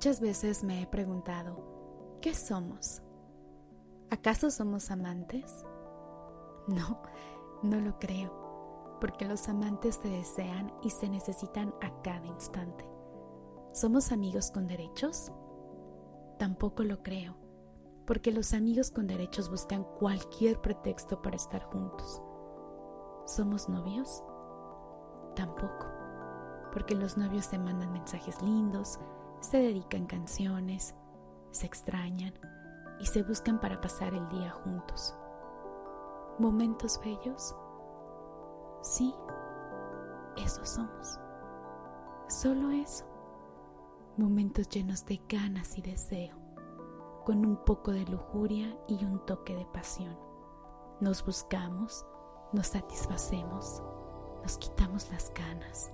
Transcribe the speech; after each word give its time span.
Muchas 0.00 0.22
veces 0.22 0.64
me 0.64 0.80
he 0.80 0.86
preguntado, 0.86 2.16
¿qué 2.22 2.32
somos? 2.32 3.02
¿Acaso 4.08 4.50
somos 4.50 4.90
amantes? 4.90 5.66
No, 6.68 7.02
no 7.62 7.78
lo 7.80 7.98
creo, 7.98 8.96
porque 8.98 9.26
los 9.26 9.46
amantes 9.50 10.00
se 10.02 10.08
desean 10.08 10.72
y 10.82 10.88
se 10.88 11.10
necesitan 11.10 11.74
a 11.82 12.00
cada 12.00 12.24
instante. 12.24 12.88
¿Somos 13.74 14.10
amigos 14.10 14.50
con 14.50 14.66
derechos? 14.66 15.32
Tampoco 16.38 16.82
lo 16.82 17.02
creo, 17.02 17.36
porque 18.06 18.32
los 18.32 18.54
amigos 18.54 18.90
con 18.90 19.06
derechos 19.06 19.50
buscan 19.50 19.84
cualquier 19.98 20.62
pretexto 20.62 21.20
para 21.20 21.36
estar 21.36 21.62
juntos. 21.64 22.22
¿Somos 23.26 23.68
novios? 23.68 24.24
Tampoco, 25.36 25.84
porque 26.72 26.94
los 26.94 27.18
novios 27.18 27.44
se 27.44 27.58
mandan 27.58 27.92
mensajes 27.92 28.40
lindos, 28.40 28.98
se 29.40 29.58
dedican 29.58 30.06
canciones, 30.06 30.94
se 31.50 31.66
extrañan 31.66 32.34
y 32.98 33.06
se 33.06 33.22
buscan 33.22 33.60
para 33.60 33.80
pasar 33.80 34.14
el 34.14 34.28
día 34.28 34.50
juntos. 34.50 35.14
¿Momentos 36.38 37.00
bellos? 37.04 37.54
Sí, 38.82 39.14
eso 40.36 40.64
somos. 40.64 41.18
Solo 42.28 42.70
eso. 42.70 43.04
Momentos 44.16 44.68
llenos 44.68 45.04
de 45.06 45.20
ganas 45.28 45.78
y 45.78 45.82
deseo, 45.82 46.36
con 47.24 47.46
un 47.46 47.56
poco 47.64 47.92
de 47.92 48.04
lujuria 48.04 48.76
y 48.86 49.04
un 49.04 49.24
toque 49.24 49.56
de 49.56 49.64
pasión. 49.66 50.16
Nos 51.00 51.24
buscamos, 51.24 52.04
nos 52.52 52.66
satisfacemos, 52.66 53.82
nos 54.42 54.58
quitamos 54.58 55.10
las 55.10 55.32
ganas 55.32 55.92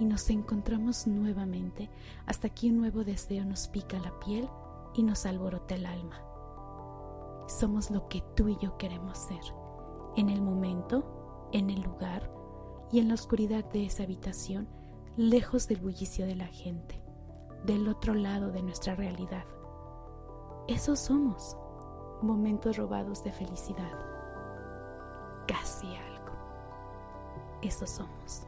y 0.00 0.06
nos 0.06 0.30
encontramos 0.30 1.06
nuevamente 1.06 1.90
hasta 2.26 2.48
que 2.48 2.68
un 2.68 2.78
nuevo 2.78 3.04
deseo 3.04 3.44
nos 3.44 3.68
pica 3.68 3.98
la 3.98 4.18
piel 4.18 4.48
y 4.94 5.02
nos 5.02 5.26
alborota 5.26 5.74
el 5.74 5.84
alma. 5.84 6.24
Somos 7.46 7.90
lo 7.90 8.08
que 8.08 8.22
tú 8.34 8.48
y 8.48 8.56
yo 8.56 8.78
queremos 8.78 9.18
ser, 9.18 9.42
en 10.16 10.30
el 10.30 10.40
momento, 10.40 11.48
en 11.52 11.68
el 11.68 11.82
lugar 11.82 12.32
y 12.90 12.98
en 13.00 13.08
la 13.08 13.14
oscuridad 13.14 13.64
de 13.72 13.84
esa 13.84 14.04
habitación, 14.04 14.68
lejos 15.16 15.68
del 15.68 15.80
bullicio 15.82 16.26
de 16.26 16.34
la 16.34 16.46
gente, 16.46 17.02
del 17.64 17.86
otro 17.86 18.14
lado 18.14 18.50
de 18.50 18.62
nuestra 18.62 18.94
realidad. 18.94 19.44
Eso 20.66 20.96
somos, 20.96 21.58
momentos 22.22 22.78
robados 22.78 23.22
de 23.22 23.32
felicidad. 23.32 23.92
Casi 25.46 25.94
algo. 25.94 26.32
Eso 27.60 27.86
somos. 27.86 28.46